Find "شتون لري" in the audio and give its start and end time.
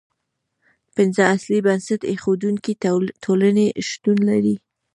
3.89-4.55